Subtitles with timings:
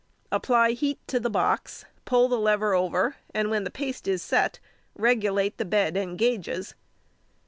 [0.31, 4.57] Apply heat to the box; pull the lever over, and when the paste is set,
[4.95, 6.73] regulate the bed and gauges.